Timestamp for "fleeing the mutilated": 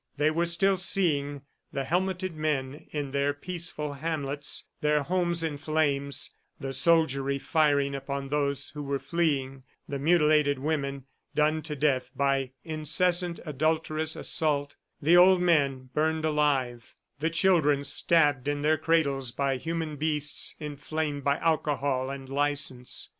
8.97-10.57